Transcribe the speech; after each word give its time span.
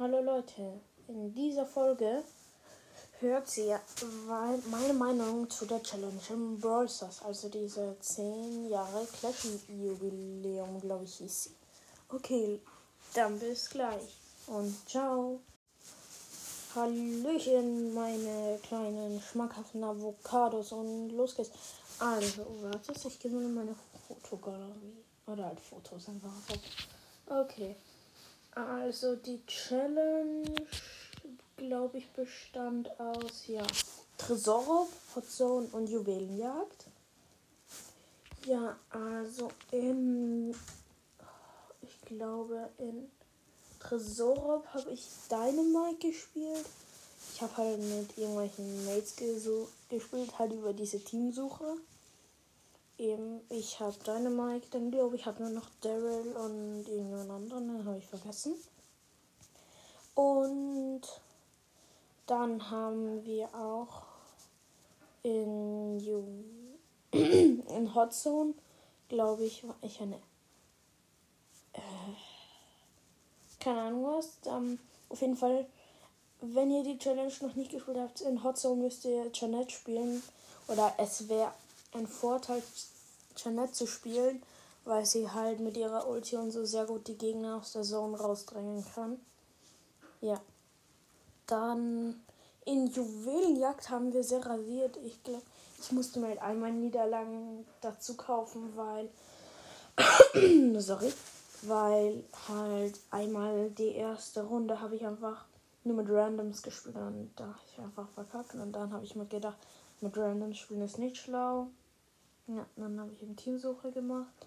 Hallo 0.00 0.22
Leute, 0.22 0.80
in 1.08 1.34
dieser 1.34 1.66
Folge 1.66 2.24
hört 3.18 3.54
ihr 3.58 3.78
meine 4.70 4.94
Meinung 4.94 5.50
zu 5.50 5.66
der 5.66 5.82
Challenge 5.82 6.22
im 6.30 6.58
Brawl 6.58 6.88
Stars, 6.88 7.20
also 7.22 7.50
diese 7.50 7.94
10 8.00 8.70
Jahre 8.70 9.06
Clash 9.18 9.44
Jubiläum, 9.68 10.80
glaube 10.80 11.04
ich, 11.04 11.16
hieß 11.16 11.42
sie. 11.42 11.54
Okay, 12.08 12.62
dann 13.12 13.38
bis 13.38 13.68
gleich 13.68 14.16
und 14.46 14.74
ciao. 14.88 15.40
Hallöchen, 16.74 17.92
meine 17.92 18.58
kleinen 18.62 19.20
schmackhaften 19.20 19.84
Avocados 19.84 20.72
und 20.72 21.10
los 21.10 21.34
geht's. 21.34 21.50
Also, 21.98 22.46
warte, 22.62 22.94
ich 23.06 23.18
gehe 23.18 23.30
mal 23.30 23.42
in 23.42 23.52
meine 23.52 23.76
Fotogalerie. 24.08 25.04
Oder 25.26 25.44
halt 25.44 25.60
Fotos 25.60 26.08
einfach. 26.08 26.32
Okay. 27.26 27.76
Also 28.54 29.16
die 29.16 29.44
Challenge, 29.46 30.54
glaube 31.56 31.98
ich, 31.98 32.10
bestand 32.12 32.88
aus, 32.98 33.46
ja, 33.46 33.62
Tresor, 34.18 34.88
Hotzone 35.14 35.68
und 35.72 35.88
Juwelenjagd. 35.88 36.86
Ja, 38.46 38.76
also 38.90 39.50
in, 39.70 40.54
ich 41.82 42.00
glaube, 42.06 42.70
in 42.78 43.10
Tresor 43.78 44.64
habe 44.72 44.90
ich 44.92 45.06
Dynamite 45.30 46.08
gespielt. 46.08 46.66
Ich 47.34 47.40
habe 47.40 47.56
halt 47.56 47.78
mit 47.78 48.18
irgendwelchen 48.18 48.84
Mates 48.86 49.14
gespielt, 49.16 50.38
halt 50.38 50.52
über 50.52 50.72
diese 50.72 50.98
Teamsuche 51.02 51.76
eben, 53.00 53.40
ich 53.48 53.80
habe 53.80 53.96
Dynamite, 54.04 54.68
dann 54.70 54.90
glaube 54.90 55.16
ich, 55.16 55.24
habe 55.26 55.42
nur 55.42 55.52
noch 55.52 55.68
Daryl 55.80 56.36
und 56.36 56.86
irgendeinen 56.86 57.30
anderen, 57.30 57.68
den 57.68 57.86
habe 57.86 57.98
ich 57.98 58.06
vergessen. 58.06 58.54
Und 60.14 61.02
dann 62.26 62.70
haben 62.70 63.24
wir 63.24 63.48
auch 63.54 64.02
in, 65.22 65.98
in 67.12 67.94
Hot 67.94 68.12
Zone, 68.12 68.54
glaube 69.08 69.44
ich, 69.44 69.66
war 69.66 69.76
ich 69.80 70.00
eine. 70.00 70.16
Äh, 71.72 71.80
keine 73.60 73.80
Ahnung 73.80 74.04
was. 74.04 74.38
Um, 74.44 74.78
auf 75.08 75.20
jeden 75.20 75.36
Fall, 75.36 75.66
wenn 76.40 76.70
ihr 76.70 76.84
die 76.84 76.98
Challenge 76.98 77.32
noch 77.40 77.54
nicht 77.54 77.70
gespielt 77.70 77.98
habt, 77.98 78.20
in 78.20 78.44
Hot 78.44 78.58
Zone 78.58 78.82
müsst 78.82 79.04
ihr 79.06 79.30
Janet 79.32 79.72
spielen. 79.72 80.22
Oder 80.68 80.94
es 80.98 81.28
wäre 81.28 81.52
ein 81.92 82.06
Vorteil, 82.06 82.62
Janet 83.36 83.74
zu 83.74 83.86
spielen, 83.86 84.42
weil 84.84 85.04
sie 85.04 85.30
halt 85.30 85.60
mit 85.60 85.76
ihrer 85.76 86.08
Ulti 86.08 86.36
und 86.36 86.50
so 86.50 86.64
sehr 86.64 86.86
gut 86.86 87.06
die 87.08 87.18
Gegner 87.18 87.56
aus 87.56 87.72
der 87.72 87.82
Zone 87.82 88.18
rausdrängen 88.18 88.84
kann. 88.94 89.18
Ja. 90.20 90.40
Dann 91.46 92.20
in 92.64 92.86
Juwelenjagd 92.86 93.90
haben 93.90 94.12
wir 94.12 94.22
sehr 94.22 94.44
rasiert. 94.44 94.96
Ich 95.04 95.22
glaube, 95.22 95.42
ich 95.80 95.92
musste 95.92 96.20
mir 96.20 96.28
halt 96.28 96.42
einmal 96.42 96.72
Niederlagen 96.72 97.66
dazu 97.80 98.16
kaufen, 98.16 98.72
weil. 98.76 99.08
sorry. 100.80 101.12
Weil 101.62 102.24
halt 102.48 102.98
einmal 103.10 103.70
die 103.70 103.92
erste 103.94 104.44
Runde 104.44 104.80
habe 104.80 104.96
ich 104.96 105.04
einfach 105.04 105.44
nur 105.84 105.96
mit 105.96 106.08
Randoms 106.08 106.62
gespielt 106.62 106.96
und 106.96 107.30
da 107.36 107.44
habe 107.44 107.58
ich 107.70 107.78
einfach 107.78 108.08
verkackt. 108.10 108.54
Und 108.54 108.72
dann 108.72 108.92
habe 108.92 109.04
ich 109.04 109.14
mir 109.14 109.26
gedacht, 109.26 109.58
mit 110.00 110.16
Randoms 110.16 110.58
spielen 110.58 110.82
ist 110.82 110.98
nicht 110.98 111.16
schlau. 111.16 111.68
Ja, 112.56 112.66
dann 112.74 112.98
habe 112.98 113.12
ich 113.14 113.22
eine 113.22 113.36
Teamsuche 113.36 113.92
gemacht. 113.92 114.46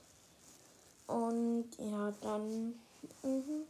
Und 1.08 1.70
ja, 1.78 2.14
dann 2.22 2.76
mhm, 3.24 3.66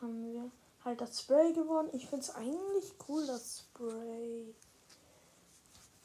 haben 0.00 0.32
wir 0.32 0.50
halt 0.84 1.00
das 1.00 1.20
Spray 1.20 1.54
gewonnen. 1.54 1.88
Ich 1.94 2.06
finde 2.06 2.24
es 2.24 2.34
eigentlich 2.34 2.92
cool, 3.08 3.26
das 3.26 3.60
Spray. 3.60 4.54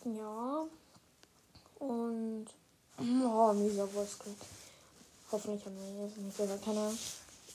Ja. 0.05 0.65
Und. 1.79 2.45
Oh, 2.99 3.53
mieser 3.53 3.87
Voice 3.87 4.17
Hoffentlich 5.31 5.65
haben 5.65 5.75
wir 5.75 6.05
jetzt 6.05 6.17
nicht 6.17 6.37
gesagt, 6.37 6.63
keine 6.63 6.79
Ahnung. 6.79 6.97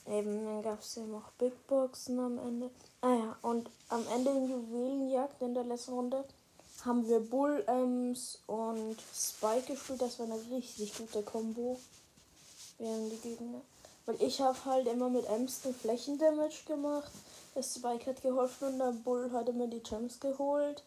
Eben, 0.06 0.44
dann 0.44 0.62
gab 0.62 0.80
es 0.80 0.96
ja 0.96 1.04
noch 1.04 1.30
Big 1.32 1.66
Boxen 1.66 2.20
am 2.20 2.38
Ende. 2.38 2.70
Ah 3.00 3.14
ja, 3.14 3.36
und 3.40 3.70
am 3.88 4.06
Ende 4.08 4.30
in 4.30 4.50
Juwelenjagd 4.50 5.40
in 5.40 5.54
der 5.54 5.64
letzten 5.64 5.92
Runde 5.92 6.24
haben 6.84 7.06
wir 7.08 7.20
Bull 7.20 7.64
Ems 7.66 8.38
und 8.46 8.96
Spike 9.14 9.72
gespielt. 9.72 10.02
Das 10.02 10.18
war 10.18 10.26
eine 10.26 10.38
richtig 10.50 10.96
gute 10.96 11.22
Combo. 11.22 11.78
Während 12.78 13.12
die 13.12 13.28
Gegner. 13.28 13.60
Weil 14.06 14.20
ich 14.20 14.40
habe 14.40 14.64
halt 14.64 14.88
immer 14.88 15.08
mit 15.08 15.26
Ems 15.26 15.62
den 15.62 15.74
Flächendamage 15.74 16.64
gemacht. 16.66 17.12
Der 17.54 17.62
Spike 17.62 18.10
hat 18.10 18.22
geholfen 18.22 18.72
und 18.72 18.78
der 18.78 18.92
Bull 18.92 19.30
hatte 19.32 19.52
mir 19.52 19.68
die 19.68 19.82
Gems 19.82 20.18
geholt. 20.18 20.82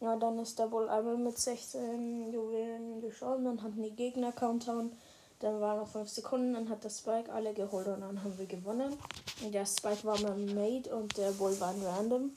Ja, 0.00 0.16
dann 0.16 0.38
ist 0.38 0.58
der 0.58 0.66
Bull 0.66 0.88
einmal 0.88 1.16
mit 1.16 1.38
16 1.38 2.32
Juwelen 2.32 3.00
gestorben. 3.00 3.44
Dann 3.44 3.62
hatten 3.62 3.82
die 3.82 3.90
Gegner 3.90 4.32
Countdown. 4.32 4.92
Dann 5.40 5.60
waren 5.60 5.78
noch 5.78 5.88
5 5.88 6.08
Sekunden. 6.08 6.54
Dann 6.54 6.68
hat 6.68 6.82
der 6.82 6.90
Spike 6.90 7.32
alle 7.32 7.52
geholt 7.52 7.86
und 7.86 8.00
dann 8.00 8.24
haben 8.24 8.38
wir 8.38 8.46
gewonnen. 8.46 8.96
Und 9.44 9.52
der 9.52 9.66
Spike 9.66 10.04
war 10.04 10.18
mein 10.20 10.54
Mate 10.54 10.94
und 10.96 11.16
der 11.16 11.30
Bull 11.32 11.58
war 11.60 11.70
ein 11.70 11.82
Random. 11.84 12.32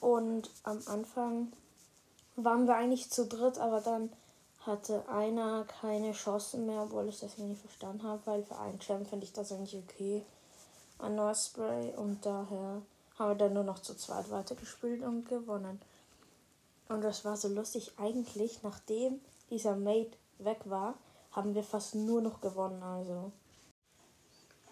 Und 0.00 0.50
am 0.64 0.80
Anfang 0.86 1.52
waren 2.44 2.66
wir 2.66 2.76
eigentlich 2.76 3.10
zu 3.10 3.26
dritt, 3.26 3.58
aber 3.58 3.80
dann 3.80 4.10
hatte 4.60 5.08
einer 5.08 5.64
keine 5.64 6.12
Chancen 6.12 6.66
mehr, 6.66 6.82
obwohl 6.82 7.08
ich 7.08 7.20
das 7.20 7.38
nicht 7.38 7.60
verstanden 7.60 8.02
habe, 8.02 8.20
weil 8.26 8.42
für 8.42 8.58
einen 8.58 8.80
Champ 8.80 9.08
finde 9.08 9.24
ich 9.24 9.32
das 9.32 9.52
eigentlich 9.52 9.82
okay. 9.82 10.24
Ein 10.98 11.14
neues 11.14 11.46
Spray 11.46 11.94
und 11.96 12.24
daher 12.24 12.82
haben 13.18 13.30
wir 13.30 13.34
dann 13.34 13.54
nur 13.54 13.64
noch 13.64 13.80
zu 13.80 13.94
zweit 13.94 14.30
weitergespielt 14.30 15.02
und 15.02 15.28
gewonnen. 15.28 15.80
Und 16.88 17.02
das 17.02 17.24
war 17.24 17.36
so 17.36 17.48
lustig. 17.48 17.92
Eigentlich, 17.98 18.62
nachdem 18.62 19.20
dieser 19.50 19.76
Mate 19.76 20.16
weg 20.38 20.58
war, 20.64 20.94
haben 21.32 21.54
wir 21.54 21.62
fast 21.62 21.94
nur 21.94 22.20
noch 22.20 22.40
gewonnen. 22.40 22.82
Also. 22.82 23.32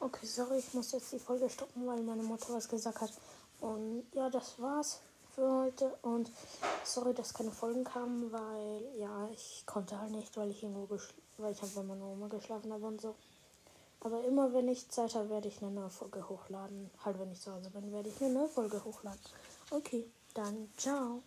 Okay, 0.00 0.26
sorry, 0.26 0.58
ich 0.58 0.74
muss 0.74 0.92
jetzt 0.92 1.12
die 1.12 1.18
Folge 1.18 1.48
stoppen, 1.48 1.86
weil 1.86 2.02
meine 2.02 2.22
Mutter 2.22 2.54
was 2.54 2.68
gesagt 2.68 3.00
hat. 3.00 3.12
Und 3.60 4.06
ja, 4.12 4.30
das 4.30 4.60
war's 4.60 5.00
für 5.36 5.48
heute. 5.48 5.96
Und 6.02 6.30
sorry, 6.82 7.14
dass 7.14 7.34
keine 7.34 7.52
Folgen 7.52 7.84
kamen, 7.84 8.32
weil 8.32 8.82
ja, 8.98 9.28
ich 9.32 9.62
konnte 9.66 10.00
halt 10.00 10.10
nicht, 10.10 10.36
weil 10.36 10.50
ich 10.50 10.62
irgendwo 10.62 10.88
weil 11.38 11.52
ich 11.52 11.62
halt 11.62 11.74
bei 11.74 11.82
meiner 11.82 12.06
Oma 12.06 12.28
geschlafen 12.28 12.72
habe 12.72 12.86
und 12.86 13.00
so. 13.00 13.14
Aber 14.00 14.24
immer 14.24 14.52
wenn 14.52 14.68
ich 14.68 14.88
Zeit 14.88 15.14
habe, 15.14 15.30
werde 15.30 15.48
ich 15.48 15.62
eine 15.62 15.70
neue 15.70 15.90
Folge 15.90 16.28
hochladen. 16.28 16.90
Halt, 17.04 17.18
wenn 17.18 17.32
ich 17.32 17.40
zu 17.40 17.52
Hause 17.52 17.70
bin, 17.70 17.92
werde 17.92 18.08
ich 18.08 18.20
eine 18.22 18.32
neue 18.32 18.48
Folge 18.48 18.82
hochladen. 18.82 19.20
Okay, 19.70 20.04
dann 20.34 20.70
ciao. 20.76 21.22